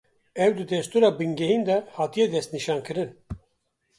Ew 0.43 0.51
di 0.57 0.65
Destûra 0.71 1.09
Bingehîn 1.19 1.63
de 1.67 1.77
hatîye 1.97 2.27
destnîşan 2.33 2.79
kirin 2.87 3.11